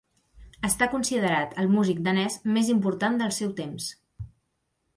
Està 0.69 0.87
considerat 0.93 1.53
el 1.63 1.69
músic 1.75 2.01
danès 2.09 2.37
més 2.57 2.71
important 2.75 3.21
del 3.23 3.37
seu 3.39 3.55
temps. 3.61 3.91